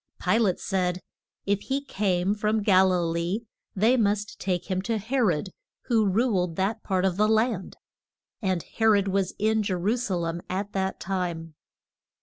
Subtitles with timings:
[0.17, 1.03] Pi late said,
[1.45, 5.49] if he came from Gal i lee they must take him to He rod,
[5.89, 7.77] who ruled that part of the land.
[8.41, 11.53] And He rod was in Je ru sa lem at that time.